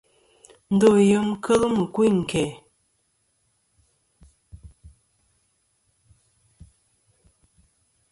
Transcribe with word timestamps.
Ndo 0.73 0.89
yem 1.09 1.27
kel 1.43 1.61
mɨkuyn 1.75 2.15
ɨ̀nkæ̀. 2.19 2.49